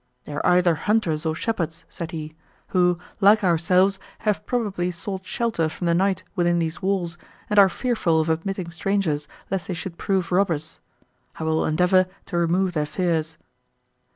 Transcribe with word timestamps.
"They 0.23 0.33
are 0.33 0.43
either 0.43 0.73
hunters 0.73 1.27
or 1.27 1.35
shepherds," 1.35 1.85
said 1.87 2.09
he, 2.09 2.33
"who, 2.69 2.97
like 3.19 3.43
ourselves, 3.43 3.99
have 4.21 4.43
probably 4.47 4.89
sought 4.89 5.27
shelter 5.27 5.69
from 5.69 5.85
the 5.85 5.93
night 5.93 6.23
within 6.35 6.57
these 6.57 6.81
walls, 6.81 7.19
and 7.51 7.59
are 7.59 7.69
fearful 7.69 8.19
of 8.19 8.27
admitting 8.27 8.71
strangers, 8.71 9.27
lest 9.51 9.67
they 9.67 9.75
should 9.75 9.99
prove 9.99 10.31
robbers. 10.31 10.79
I 11.35 11.43
will 11.43 11.65
endeavour 11.67 12.07
to 12.25 12.37
remove 12.37 12.73
their 12.73 12.87
fears." 12.87 13.37